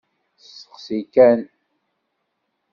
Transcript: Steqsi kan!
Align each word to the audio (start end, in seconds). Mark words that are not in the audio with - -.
Steqsi 0.53 0.99
kan! 1.13 1.39